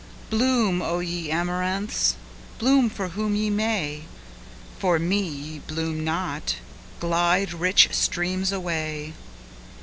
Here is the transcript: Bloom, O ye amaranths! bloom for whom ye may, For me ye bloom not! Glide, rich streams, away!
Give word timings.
Bloom, 0.31 0.81
O 0.81 0.97
ye 0.97 1.29
amaranths! 1.29 2.15
bloom 2.57 2.89
for 2.89 3.09
whom 3.09 3.35
ye 3.35 3.51
may, 3.51 4.05
For 4.79 4.97
me 4.97 5.21
ye 5.21 5.59
bloom 5.59 6.03
not! 6.03 6.55
Glide, 6.99 7.53
rich 7.53 7.89
streams, 7.91 8.51
away! 8.51 9.13